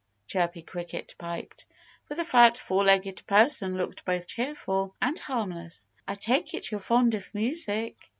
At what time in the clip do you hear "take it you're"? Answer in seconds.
6.15-6.79